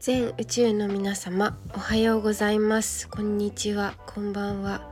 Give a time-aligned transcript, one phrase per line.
[0.00, 3.06] 全宇宙の皆様おはようございます。
[3.06, 3.92] こんにちは。
[4.06, 4.90] こんばんは。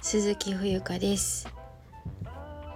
[0.00, 1.46] 鈴木冬香です。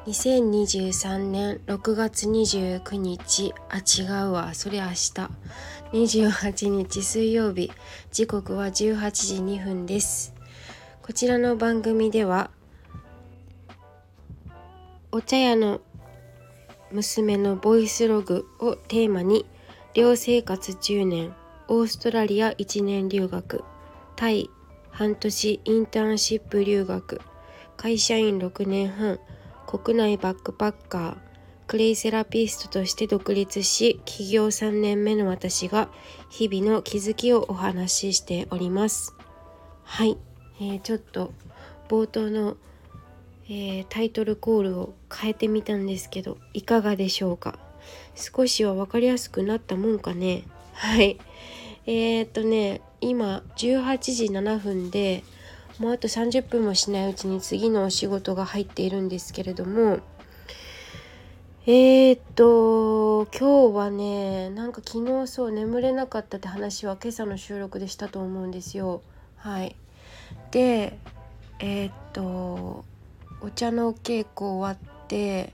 [0.04, 3.54] 2023年6月29日。
[3.71, 4.53] あ違うわ。
[4.53, 5.30] それ明日。
[5.94, 7.72] 28日水曜日。
[8.12, 10.35] 時刻は18時2分です。
[11.01, 12.51] こちらの番組では
[15.10, 15.81] お茶屋の
[16.92, 19.47] 娘のボイスログをテーマに
[19.95, 21.34] 寮生活10年
[21.73, 23.62] オーストラリア1年留学。
[24.16, 24.51] タイ
[24.91, 27.20] 半年インターンシップ留学。
[27.77, 29.20] 会社員6年半。
[29.69, 31.16] 国内バックパッカー。
[31.69, 35.88] クレイセラピストとして独立し起業3年目の私が
[36.28, 39.14] 日々の気づきをお話ししております。
[39.84, 40.19] はい、
[40.61, 41.33] えー、ちょっと
[41.89, 42.56] 冒頭の、
[43.45, 47.61] えー、タイトルコールを変えてみたんですけどいかがでしょうか？
[48.16, 50.42] 少しは分かりやすくなったもんかね？
[50.73, 51.17] はい。
[51.86, 55.25] えー、っとね今18時7分で
[55.78, 60.01] もうあと30分もしないうちに次のお仕事が入っているんですけれども
[61.67, 69.03] えー、っと今日はねなんか昨日そう眠れなかったって話は今朝の収録でしたと思うんですよ。
[69.36, 69.77] はい。
[70.51, 70.98] で
[71.58, 72.84] えー、っと
[73.42, 75.53] お茶の稽古終わって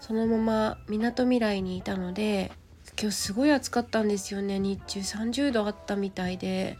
[0.00, 2.52] そのままみなとみらいにいたので
[3.00, 4.58] 今日すごい暑かったんですよね。
[4.60, 6.78] 日中30度あったみたいで。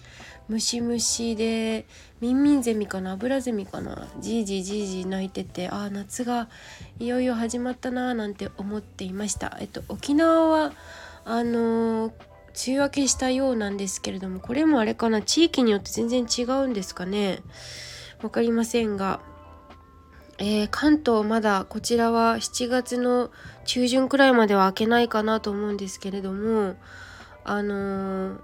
[0.48, 1.86] ムシムシで。
[2.20, 3.12] ミンミンゼミかな。
[3.12, 4.06] アブラゼミかな。
[4.20, 5.68] じいじいじいじ泣いてて。
[5.68, 6.48] ああ夏が
[7.00, 9.56] いよいよ始まったなーなんて思っていました。
[9.60, 10.72] えっと沖縄は
[11.24, 12.12] あのー、
[12.66, 15.20] 梅雨明けしたようなんですけれどもこれもあれかな。
[15.20, 17.40] 地域によって全然違うんですかね。
[18.20, 19.20] 分かりませんが。
[20.38, 23.30] えー、関東まだこちらは7月の
[23.64, 26.76] 中旬くらいまでは開けないかなと思うんですけれども
[27.44, 28.38] あのー、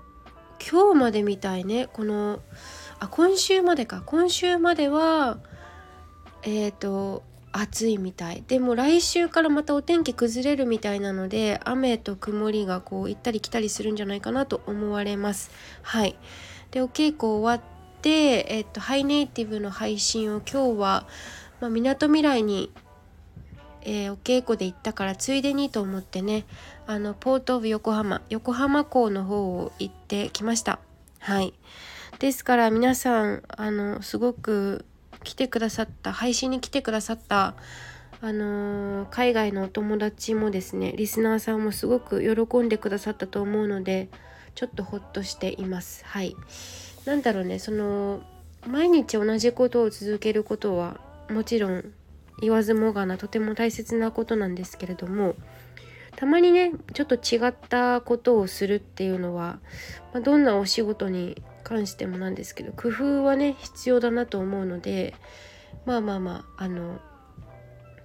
[0.70, 2.40] 今日までみたいねこの
[3.00, 4.02] あ今週までか。
[4.04, 5.38] 今週までは
[6.42, 8.44] えっ、ー、と暑いみたい。
[8.46, 15.50] でも来週からまたお天気崩れるみたいなので雨と曇りがこう行ったり来たりするんじゃないかなと思われます。
[15.80, 16.14] はい。
[16.72, 21.06] でお稽古終わってえっ、とハイネイティブの配信を今日は
[21.60, 22.72] まあ、港未来に、
[23.82, 26.44] えー、お稽古で行ったからついでにと思ってね
[26.86, 30.80] あのポートオブ横浜横浜港の方を行ってきました。
[31.20, 31.54] はい。
[32.18, 34.84] ですから皆さんあのすごく
[35.22, 37.54] 来てくださった配信に来てくださった
[38.22, 44.08] あのー、海外のお友達もですねリスナーさんもすごく喜んでくださったと思うので
[44.54, 46.04] ちょっとほっとしています。
[46.04, 46.36] はい。
[47.04, 48.20] なんだろうねその
[48.66, 51.00] 毎日同じことを続けることは
[51.30, 51.92] もちろん
[52.40, 55.34] 言わずもがなとても大切なことなんですけれども
[56.16, 59.60] たまにねちょっと違ったことをするっていうのは、
[60.12, 65.14] まあ、どんなお仕事に関してもなんですけど工夫はね必要だなと思うので
[65.86, 67.00] まあまあまああの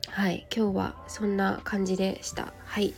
[0.09, 2.53] はい今日はそんな感じでした。
[2.63, 2.93] はい。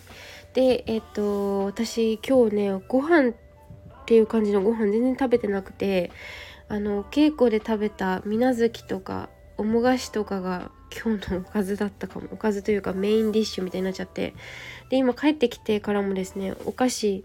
[0.54, 3.34] でえっ、と私今日ねご飯っ
[4.06, 6.12] ていう感じのご飯全然食べてなくて
[6.68, 12.28] あの稽古で食べた水無月とかおもがしとかが今日のおかずだったかも。
[12.32, 14.34] おかずというかメインディッシュみたいになっちゃって。
[14.90, 17.24] で今帰ってきてからもですねお菓子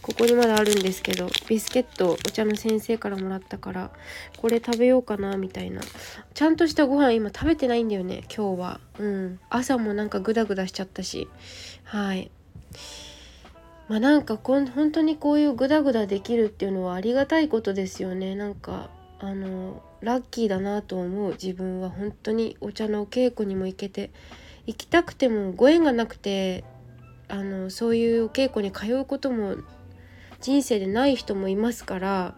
[0.00, 3.90] ここにまだあるんですけどビスケットお茶の先生からもらったから
[4.36, 5.80] これ食べようかなみたいな。
[6.34, 8.80] ちゃんとしたご飯今食べてないんだよね今日は。
[8.98, 9.40] うん。
[9.50, 11.28] 朝もなんかグダグダしちゃったし。
[11.84, 12.30] はい。
[13.88, 18.34] まあなんかこん本当にこういうグダグダできるっていうのはありがたいことですよね。
[18.34, 24.10] なんかあのラッキーだなと思う自分は本当にお茶のお稽古にも行けて
[24.66, 26.64] 行きたくてもご縁がなくて
[27.28, 29.56] あのそういうお稽古に通うことも
[30.40, 32.34] 人生でない人もいますから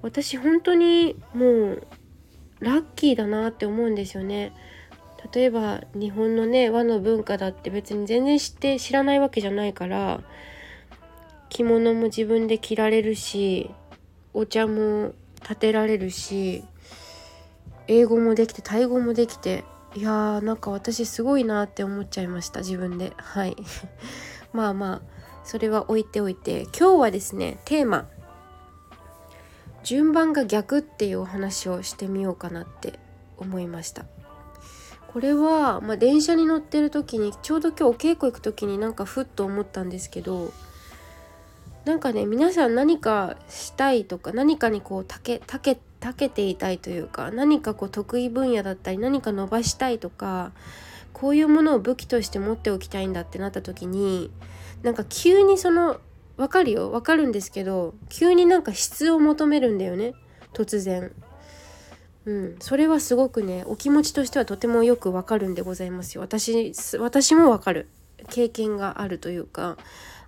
[0.00, 1.86] 私本当にもう
[2.60, 4.52] ラッキーだなって思うんですよね。
[5.32, 10.20] 例えば日本のね和の文化だって別に全然知って知らないわけじゃないから
[11.48, 13.70] 着物も自分で着られるし
[14.34, 16.64] お茶も立てられるし
[17.88, 19.64] 英語もできてタイ語もできて
[19.94, 23.12] いやーなんか私すごいなって思っちゃいました自分で。
[23.16, 23.56] はい。
[24.52, 25.02] まあまあ
[25.44, 26.62] それは置いておいて。
[26.78, 28.08] 今日はですねテーマ
[29.84, 32.98] 順番が逆っていうお話をしてみようかなって
[33.36, 34.06] 思いました。
[35.12, 40.52] これは、まあ、電車に乗ってる時にちょうど今日お稽古行く時になんかふっと思ったんですけど
[41.84, 50.52] なんかね皆さん何かしたいとか何かにこうたけたけたけていたいというか何かこう得意分野だったり何か伸ばしたいとか
[51.12, 54.30] こういうものを武器として持っておきたいんだってなった時に
[54.82, 56.00] なんか急にその
[56.36, 56.90] わかるよ？
[56.90, 60.14] わかるんですけど急になんか質を求めるんだよね
[60.54, 61.12] 突然。
[62.24, 66.20] うん、それはすごくねお気持ちとしてはとてもよくわかるんでございますよ。
[66.20, 67.88] 私私もわかる。
[68.30, 69.76] 経験があるというか。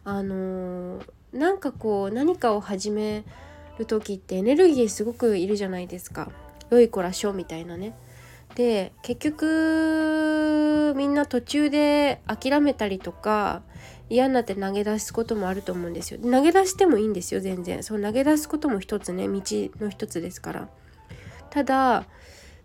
[0.06, 3.24] あのー、なんかこう何かを始め
[3.78, 6.30] る時ってエネルギーすごくいるじゃないですか。
[6.70, 7.94] 良い子らしょみたいなね。
[8.54, 13.62] で結局みんな途中で諦めたりとか
[14.08, 16.20] 嫌になって投げ出すこともあると思うんですよ。
[16.22, 17.82] 投げ出してもいいんですよ全然。
[17.82, 19.42] そう投げ出すことも一つね道
[19.80, 20.68] の一つですから。
[21.50, 22.04] ただ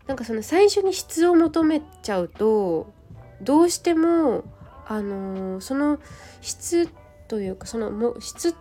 [0.05, 2.93] なんかその最初に質を求めちゃうと
[3.41, 4.43] どうしても
[4.87, 5.99] あのー、その
[6.41, 6.89] 質
[7.29, 8.55] というかそのも質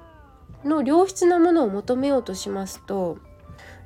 [0.64, 3.18] の良質なものを求めようとしますと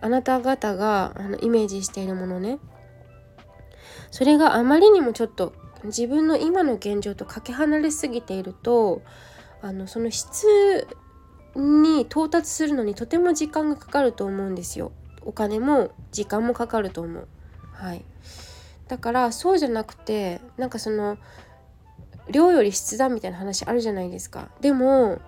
[0.00, 2.58] あなた方があのイメージしているものね。
[4.10, 9.02] それがあまりにもちょっと自分の今の現状とかけ離れすぎていると
[9.62, 10.86] あのその質
[11.54, 14.92] に到達するのにとても時間がかかると思うんですよ。
[15.24, 17.28] お金も時間もかかると思う。
[17.72, 18.04] はい。
[18.88, 21.16] だからそうじゃなくてなんかその
[22.30, 24.48] 量より質だみたいな話あるじゃないですか。
[24.60, 25.20] でも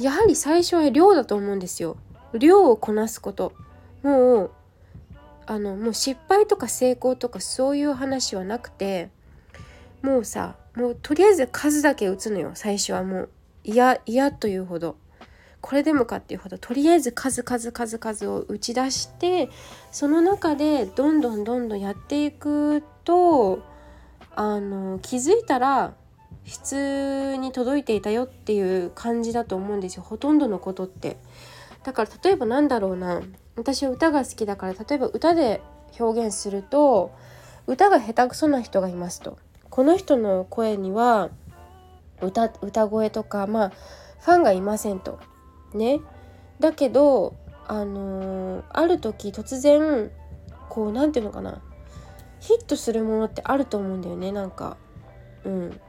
[0.00, 1.96] やはり最初は量だと思うんですよ。
[2.34, 3.52] 量をこなすこと。
[4.02, 4.50] もう
[5.46, 9.10] あのもう失敗とか成功とかそういう話はなくて
[10.02, 12.52] もうさもうとりあえず数だけ打つのよ。
[12.54, 13.28] 最初はもう。
[13.64, 14.96] 嫌嫌というほど。
[15.60, 16.56] これでもかっていうほど。
[16.56, 19.50] とりあえず数数数数を打ち出して
[19.92, 23.60] その中でどんどんどんどんやっていくと
[24.34, 25.94] あの気づいたら
[26.48, 30.02] 質に届いていたよっていう感じだと思うんですよ。
[30.02, 31.18] ほとんどのことって。
[31.84, 33.22] だから例えばなんだろうな。
[33.56, 35.60] 私は歌が好きだから例えば歌で
[35.98, 37.12] 表現すると
[37.66, 39.38] 歌が下手くそな人がいますと。
[39.68, 41.30] この人の声には
[42.22, 43.72] 歌歌声とかまあ
[44.20, 45.18] ファンがいませんと。
[45.74, 46.00] ね。
[46.60, 47.36] だけど
[47.66, 50.10] あのー、ある時突然
[50.68, 51.60] こう何て言うのかな。
[52.40, 54.76] ヒットするものってあると思うんだよねなんか。
[55.44, 55.80] うん。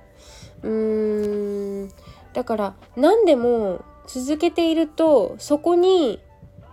[0.64, 1.90] うーん。
[2.34, 6.20] だから何でも続けているとそこに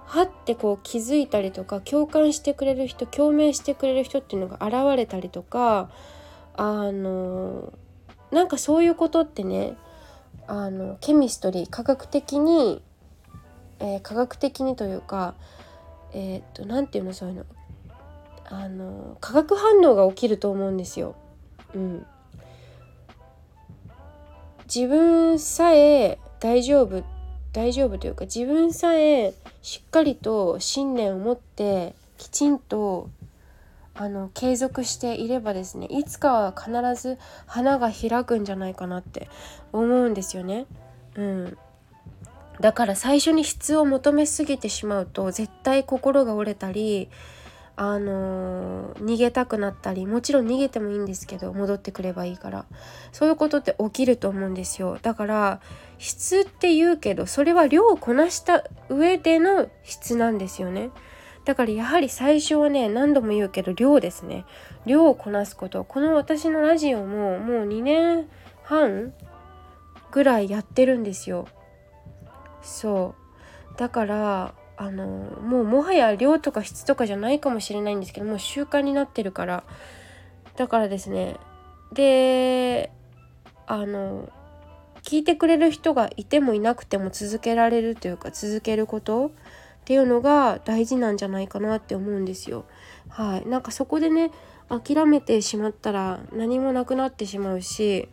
[0.04, 5.90] はってこう気づいたりとか共感してくれる人共鳴してくれる人っていうのが現れたりとか
[6.54, 7.72] あの
[8.30, 9.76] なんかそういうことってね
[10.46, 12.82] あのケミストリー科学的に、
[13.80, 15.34] えー、科学的にというか
[16.12, 17.44] えー、っと何て言うのそういうの。
[18.48, 21.16] あの化学反応が起きると思うんですよ。
[21.74, 22.06] うん、
[24.72, 27.04] 自分さえ大丈夫
[27.52, 29.32] 大丈夫というか自分さえ
[29.62, 33.08] しっかりと信念を持ってきちんと
[33.94, 36.70] あの継続していればですねいつかは必
[37.00, 39.28] ず花が開くんじゃないかなって
[39.72, 40.66] 思うんですよね。
[41.14, 41.58] うん、
[42.60, 47.08] だから最初に質を求めすぎてしまうと絶対心が折れたり
[47.78, 52.64] あのー、逃げたくなったりもちろん逃げてもいいんですけど戻ってくればいいから。
[53.12, 54.98] そういうことって起きると思うんですよ。
[55.02, 55.60] だから
[55.98, 60.90] 質って言うけどそれは量をこなした上での質なんですよね。
[61.44, 64.46] だからやはり最初はね何度も言うけど量ですね。
[64.86, 65.84] 量をこなすこと。
[65.84, 68.26] この私のラジオももう2年
[68.62, 69.12] 半
[70.10, 71.46] ぐらいやってるんですよ。
[72.62, 73.14] そ
[73.74, 73.78] う。
[73.78, 79.64] だからあのもうもはや量とか質とかじゃないかもしれないんですけどもう習慣になってるから。
[80.56, 81.36] だからですね。
[81.92, 82.90] で
[83.66, 84.28] あの
[85.02, 89.30] 聞いてくれる人がいてもいなくても続けられるというか続けることっ
[89.84, 92.64] ていうのが大事なんじゃないかなって思うんですよ。
[93.08, 94.32] はい、なんかそこでね
[94.68, 98.08] 諦めてしまったら何もなくなってしまうし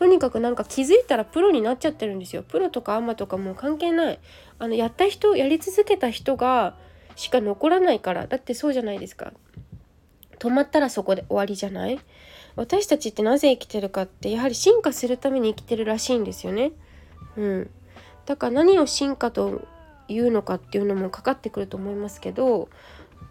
[0.00, 2.42] とにかくなんか気づいたらプロになっちゃってるんですよ。
[2.42, 4.18] プロとかアマとかもう関係ない。
[4.58, 6.74] あのやった人やり続けた人が
[7.16, 8.26] しか残らないから。
[8.26, 9.34] だってそうじゃないですか。
[10.38, 12.00] 止まったらそこで終わりじゃない？
[12.56, 16.72] 私たちってなぜ生きてるかってやはり進化するために生きてるらしいんですよね。
[17.36, 17.70] うん。
[18.24, 19.68] だから何を進化と
[20.08, 22.70] いうのかっていうのもかかってくると思いますけど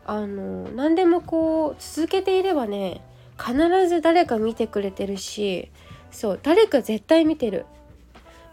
[0.06, 3.02] あの何でもこう続けていればね
[3.38, 3.56] 必
[3.88, 5.72] ず誰か見てくれてるし
[6.12, 7.66] そう誰か絶対見てる。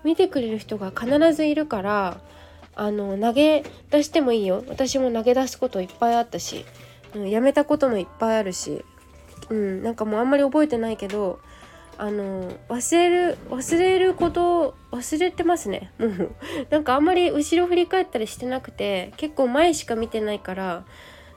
[0.05, 2.21] 見てくれる人が必ずいるから
[2.77, 4.63] あの投げ出してもいいよ。
[4.69, 6.65] 私も投げ出すこといっぱいあったし、
[7.15, 8.85] うん、やめたこともいっぱいあるし、
[9.51, 11.41] うん、なんかもうあんまり覚えてないけど
[11.99, 15.91] あの忘れる忘れること忘れてますね。
[15.99, 16.37] もう
[16.71, 20.85] なんかあんまり後ろ振り返ったりしてなくて結構前しか見てないから、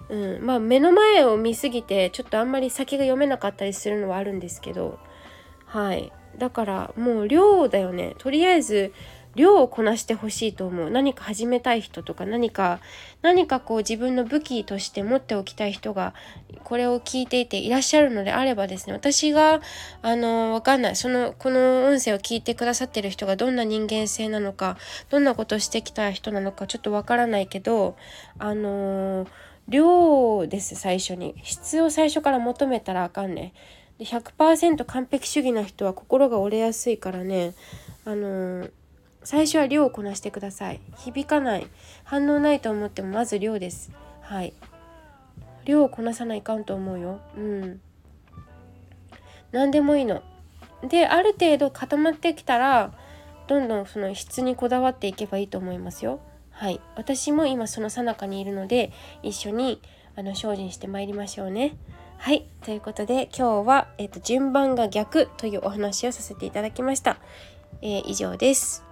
[0.10, 5.00] うん、まあ目の前を見すぎてちょっとあんまり先が読めなかったりするのはあるんですけど
[5.70, 6.12] はい。
[6.38, 8.16] だからもう量だよね。
[8.18, 8.92] とりあえず
[9.36, 10.90] 量をこなしてほしいと思う。
[10.90, 12.80] 何か始めたい人とか何か
[13.22, 16.16] 何かこう自分の武器として持っておきたい人が
[16.64, 18.94] これを聞いていていらっしゃるのであればですね。
[18.94, 19.62] 私が
[20.02, 20.96] あのわかんない。
[20.96, 24.76] そのこの音声を聞いてくださってる人がどんな人間性なのか
[25.10, 27.96] どんなことをしてきた人なのかちょっとわからないけど
[28.40, 29.28] あの
[29.68, 31.36] 量です最初に。
[31.44, 33.54] 質を最初から求めたらあかんね
[34.00, 37.54] で100%完璧主義な人は心が折れやすいからね。
[38.06, 38.72] あのー、
[39.24, 40.80] 最初は量をこなしてください。
[40.98, 41.68] 響かない。
[42.06, 43.92] 反応ないと思ってもまず量です。
[44.22, 44.54] はい。
[45.66, 47.20] 量をこなさないかんと思うよ。
[47.36, 47.82] うん。
[49.52, 50.24] 何でもいいの。
[50.88, 52.94] である程度固まってきたら
[53.48, 56.22] どんどんその質にこだわっていけばいいと思いますよ。
[56.52, 56.80] はい。
[56.96, 59.82] 私も今その最中にいるので一緒に
[60.16, 61.76] あの精進してまいりましょうね。
[62.22, 62.46] はい。
[62.66, 67.18] ということで、今日は、えっ、と、順番が逆というお話をさせていただきました。
[67.82, 68.84] えー、以上です。